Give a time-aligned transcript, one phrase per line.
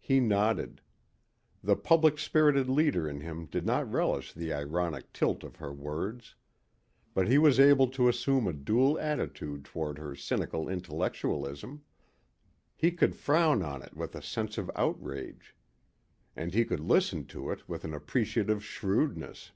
[0.00, 0.80] He nodded.
[1.62, 6.34] The public spirited leader in him did not relish the ironic tilt of her words.
[7.12, 11.82] But he was able to assume a dual attitude toward her cynical intellectualism.
[12.76, 15.54] He could frown on it with a sense of outrage.
[16.34, 19.52] And he could listen to it with an appreciative shrewdness.